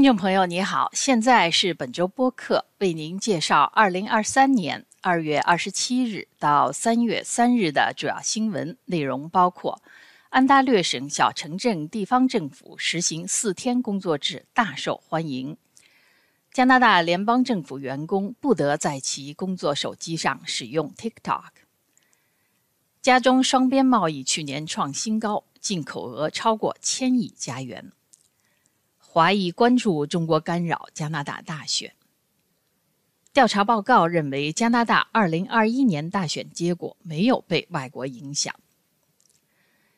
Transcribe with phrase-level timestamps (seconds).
[0.00, 9.82] 听众朋友，你好，现在是本周播客为您介绍二零二三年二月二十七日到三月三日的主要新闻内容，包括
[10.30, 15.56] 安大略省小城镇地方政府实行四天工作制大受欢迎；
[16.50, 21.42] 加拿大联邦政府员工不得在其工作手机上使用 TikTok；
[23.02, 27.92] 加中双边贸易去年创新高，进口额超过千亿加元。
[29.12, 31.92] 华裔关注中国干扰加拿大大选。
[33.32, 38.54] 调查报告认为，加拿大2021年大选结果没有被外国影响。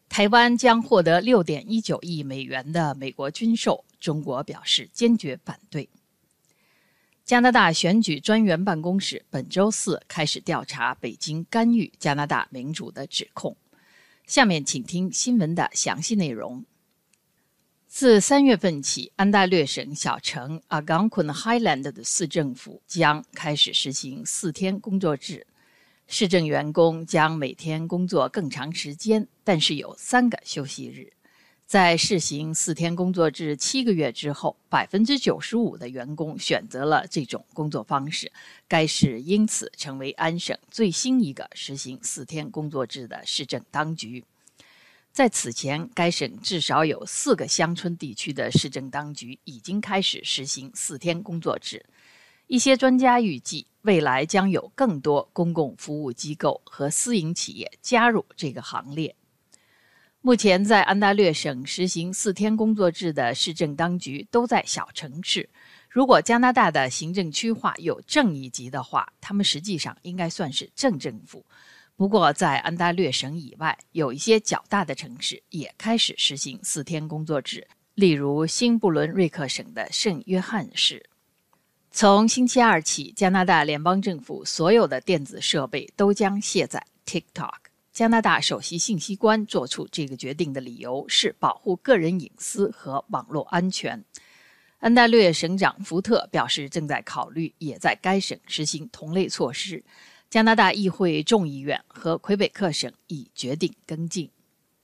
[0.09, 5.91] 台湾将获得6.19亿美元的美国军售，中国表示坚决反对。
[7.23, 13.55] 加拿大选举专员办公室本周四开始调查北京干预加拿大民主的指控。
[14.27, 16.65] 下面请听新闻的详细内容。
[17.95, 25.47] 自三月份起，安大略省小城阿冈昆 Highland 的市政府将开始实行四天工作制。
[26.07, 31.13] 市政员工将每天工作更长时间，但是有三个休息日。
[31.67, 38.33] 在试行四天工作制七个月之后，百分之九十五的员工选择了这种工作方式。
[38.67, 44.25] 该市因此成为安省最新一个实行四天工作制的市政当局。
[45.13, 51.85] 在此前，该省至少有四个乡村地区的市政当局已经开始实行四天工作制。
[52.47, 59.15] 一些专家预计，未来将有更多公共服务机构和私营企业加入这个行列。
[60.23, 65.51] 目前，在安大略省实行四天工作制的市政当局都在小城市。
[65.91, 71.45] 如果加拿大的行政区划有正一级的话，他们实际上应该算是镇政府。
[72.03, 81.09] 不过，在安大略省以外，有一些较大的城市也开始实行四天工作制，例如新布伦瑞克省的圣约翰市。
[81.93, 87.55] 从星期二起，加拿大联邦政府所有的电子设备都将卸载 TikTok。
[87.93, 94.05] 加拿大首席信息官做出这个决定的理由是保护个人隐私和网络安全。
[94.81, 99.85] 安大略省长福特表示，正在考虑也在该省实行同类措施。
[100.33, 104.31] 加拿大议会众议院和魁北克省已决定跟进。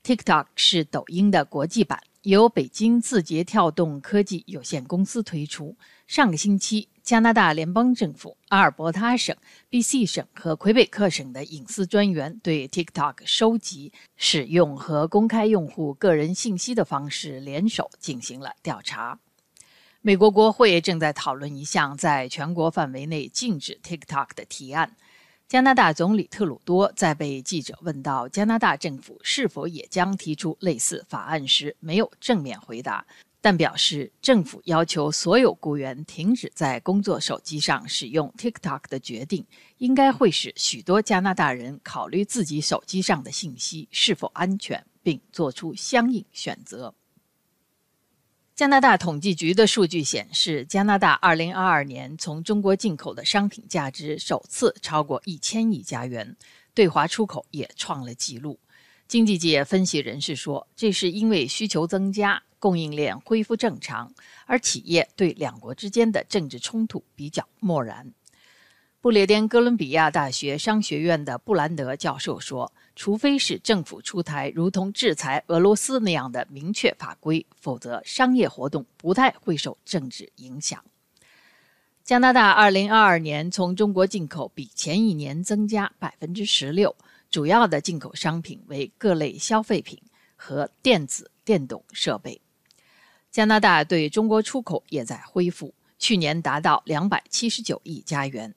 [0.04, 5.75] TikTok 是抖音的国际版，由北京字节跳动科技有限公司推出。
[6.06, 9.34] 上个星期，加拿大联邦政府、阿尔伯塔省、
[9.70, 19.19] BC 省和魁北克省的隐私专员对 TikTok 收集、使用和公开用户个人信息的方式联手进行了调查。
[20.03, 24.94] 美国国会正在讨论一项在全国范围内禁止 TikTok 的提案。
[25.48, 33.06] 加拿大总理特鲁多在被记者问到加拿大政府是否也将提出类似法案时，没有正面回答，
[33.41, 39.42] 但表示政府要求所有雇员停止在工作手机上使用 TikTok 的决定，
[39.78, 46.94] 应该会使许多加拿大人考虑自己手机上的信息是否安全，并做出相应选择。
[48.58, 56.36] 加拿大统计局的数据显示，加拿大2022年从中国进口的商品价值首次超过一千亿加元，
[56.74, 58.58] 对华出口也创了纪录。
[59.06, 64.12] 经济界分析人士说，这是因为需求增加，供应链恢复正常，
[64.44, 68.12] 而企业对两国之间的政治冲突比较漠然。
[69.00, 80.84] 不列颠哥伦比亚大学商学院的布兰德教授说：“除非是政府出台如同制裁俄罗斯那样的明确法规，否则商业活动不太会受政治影响。”
[82.03, 86.97] 加拿大2022年从中国进口比前一年增加百分之十六，
[87.30, 90.03] 主要的进口商品为各类消费品
[90.34, 92.41] 和电子电动设备。
[93.30, 98.53] 加拿大对中国出口也在恢复，去年达到两百七十九亿加元。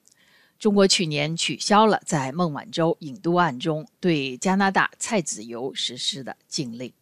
[0.62, 6.94] 中国去年取消了在孟晚舟引渡案中对加拿大菜籽油实施的禁令。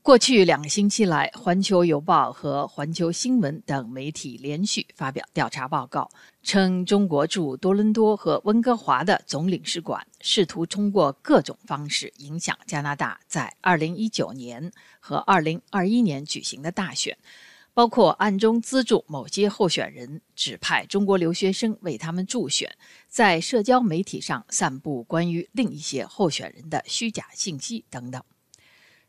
[0.00, 6.08] 过去两个星期来，《环球邮报》和《环球新闻》等媒体连续发表调查报告，
[6.42, 17.18] 称中国驻多伦多和温哥华的总领事馆试图通过各种方式影响加拿大在2019年和2021年举行的大选。
[17.76, 22.74] 包括暗中资助某些候选人，指派中国留学生为他们助选，
[23.06, 28.22] 在社交媒体上散布关于另一些候选人的虚假信息等等。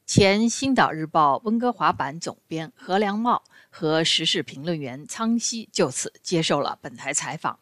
[0.05, 7.57] 前《星岛日报》温哥华版总编何良茂和时事评论员苍溪就此接受了本台采访。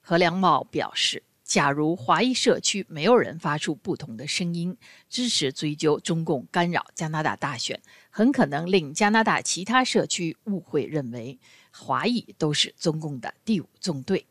[0.00, 4.78] 何良茂表示，假如华裔社区没有人发出不同的声音，
[5.10, 7.82] 支持追究中共干扰加拿大大选，
[8.16, 11.38] 很可能令加拿大其他社区误会认为
[11.70, 14.24] 华裔都是中共的第五纵队。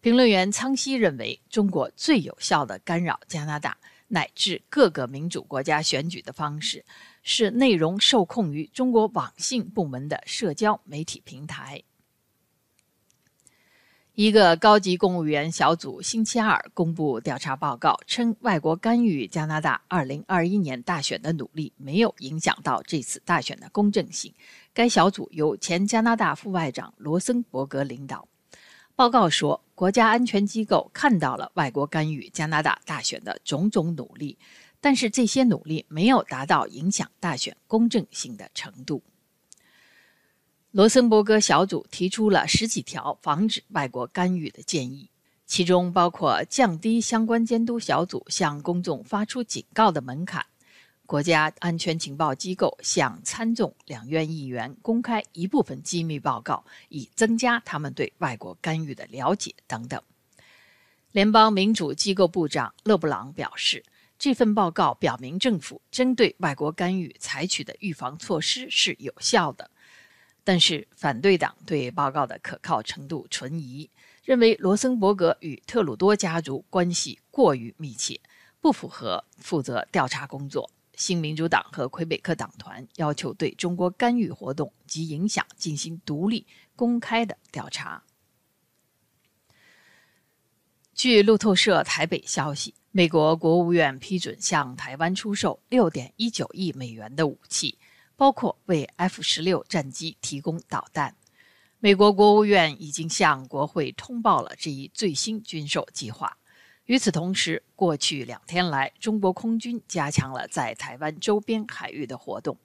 [0.00, 6.84] 评论员苍溪认为，中国最有效的干扰加拿大乃至各个民主国家选举的方式，
[7.22, 11.84] 是内容受控于中国网信部门的社交媒体平台。
[14.16, 24.32] 一个高级公务员小组星期二公布调查报告，称外国干预加拿大2021年大选的努力没有影响到这次大选的公正性。
[24.72, 28.26] 该小组由前加拿大副外长罗森伯格领导。
[28.94, 34.38] 报告说，国家安全机构看到了外国干预加拿大大选的种种努力，
[34.80, 39.02] 但是这些努力没有达到影响大选公正性的程度。
[40.76, 45.08] 罗森伯格小组提出了十几条防止外国干预的建议，
[45.46, 50.44] 其中包括降低相关监督小组向公众发出警告的门槛，
[51.06, 59.98] 国家安全情报机构向参众两院议员公开一部分机密报告，以增加他们对外国干预的了解等等。
[61.10, 63.82] 联邦民主机构部长勒布朗表示，
[64.18, 69.70] 这份报告表明政府针对外国干预采取的预防措施是有效的。
[70.48, 73.90] 但是，反对党对报告的可靠程度存疑，
[74.22, 78.20] 认为罗森伯格与特鲁多家族关系过于密切，
[78.60, 80.70] 不符合负责调查工作。
[80.94, 86.46] 新民主党和魁北克党团要求对中国干预活动及影响进行独立、
[86.76, 88.04] 公开的调查。
[90.94, 97.76] 据路透社台北消息，美国国务院批准向台湾出售六点一九亿美元的武器。
[98.16, 101.14] 包括为 F 十六战机提供导弹。
[101.78, 106.38] 美国国务院已经向国会通报了这一最新军售计划。
[106.86, 112.56] 与此同时，过去两天来，中国空军加强了在台湾周边海域的活动。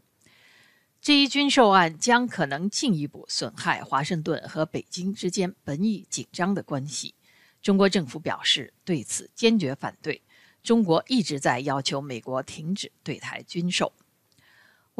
[1.01, 7.15] 这一军售案将可能进一步损害华盛顿和北京之间本已紧张的关系。
[7.61, 10.21] 中国政府表示对此坚决反对。
[10.63, 13.91] 中国一直在要求美国停止对台军售。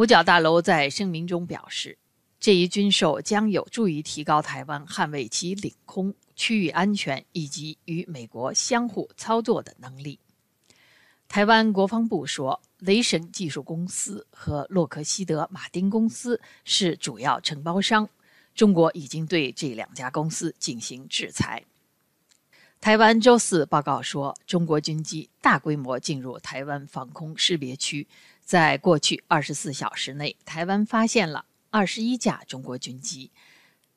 [0.01, 1.95] 五角大楼在声明中表示，
[2.39, 10.17] 这一军售将有助于提高台湾捍卫其领空、区域安全以及与美国相互操作的能力。
[11.27, 18.09] 台湾国防部说，雷神技术公司和洛克希德马丁公司是主要承包商，
[18.55, 21.63] 中国已经对这两家公司进行制裁。
[22.79, 28.07] 台湾周四报告说，中国军机大规模进入台湾防空识别区。
[28.51, 33.31] 在过去二十四小时内，台湾发现了二十一架中国军机。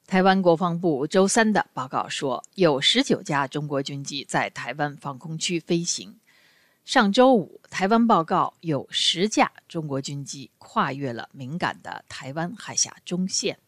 [0.07, 6.21] 台湾国防部周三的报告说，有十九架中国军机在台湾防空区飞行。
[6.85, 13.59] 上周五，台湾报告有十架中国军机跨越了敏感的台湾海峡中线。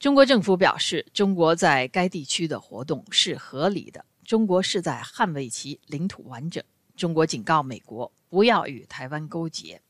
[0.00, 6.60] 中国政府表示，中国在该地区的活动是合理的，中国是在捍卫其领土完整。
[6.96, 8.12] 中国警告美国。
[8.30, 9.82] 不要与台湾勾结。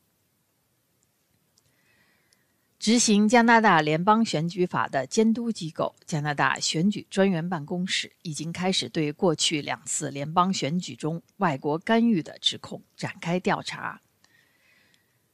[2.79, 14.01] 执行加拿大联邦选举法的监督机构——加拿大选举专员办公室，已经开始对过去两次联邦选举中外国干预的指控展开调查。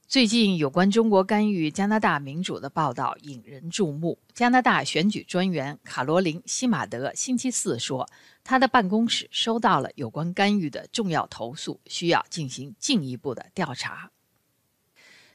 [0.07, 4.17] 最近有关中国干预加拿大民主的报道引人注目。
[4.33, 8.09] 加拿大选举专员卡罗琳·希马德星期四说。
[8.41, 14.09] 他的办公室收到了有关干预的重要投诉，需要进行进一步的调查。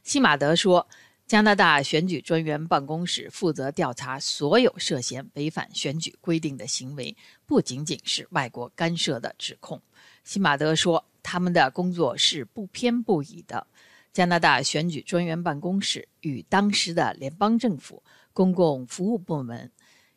[0.03, 0.89] 西马德说
[1.29, 7.15] ：“加拿大选举专员办公室负责调查所有涉嫌违反选举规定的行为，
[7.45, 9.83] 不仅仅是外国干涉的指控。”
[10.25, 13.67] 西马德说：“他们的工作是不偏不倚的。
[14.13, 18.03] 加拿大选举专员办公室与当时的联邦政府
[18.33, 19.71] 公共服务部门。”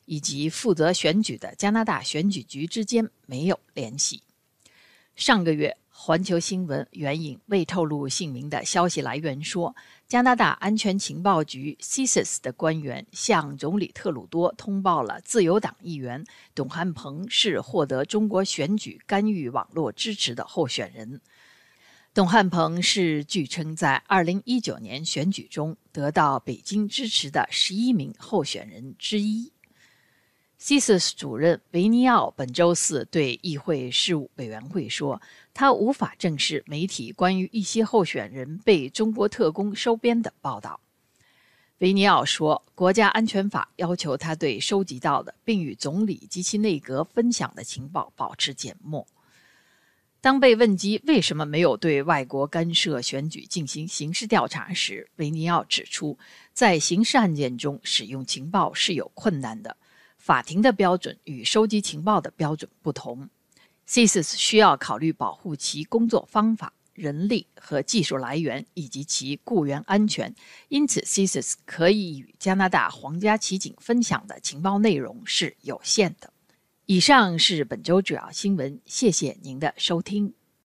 [0.08, 4.22] 以及负责选举的加拿大选举局之间没有联系。
[5.16, 9.76] 上个月，环球新闻援引未透露姓名的消息来源说，
[10.08, 16.24] 加拿大安全情报局 CSIS 的官员向总理特鲁多通报了自由党议员
[16.54, 21.20] 董汉鹏是获得中国选举干预网络支持的候选人。
[22.16, 29.52] 董汉鹏是据称在2019年选举中得到北京支持的11名候选人之一。
[30.58, 35.22] CSIS 主任维尼奥本周四对议会事务委员会说
[35.54, 40.80] ：“他无法证实媒体关于一些候选人被中国特工收编的报道。”
[41.80, 49.06] 维尼奥说：“国家安全法要求他对收集到的并与总理及其内阁分享的情报保持缄默。”
[50.26, 56.18] 当被问及为什么没有对外国干涉选举进行刑事调查时，维尼奥指出，
[56.52, 59.78] 在刑事案件中使用情报是有困难的，
[60.18, 63.30] 法庭的标准与收集情报的标准不同。
[63.88, 70.34] CIS 需要考虑保护其工作方法、人力和技术来源以及其雇员安全，
[70.70, 76.34] 因此 CSIS 可以与加拿大皇家骑警分享的情报内容是有限的。
[76.88, 80.34] 以上是本周主要新闻，谢谢您的收听。